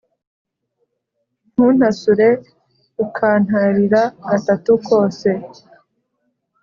[1.51, 2.29] ntuntasure
[3.03, 5.29] ukantarira gatatu kose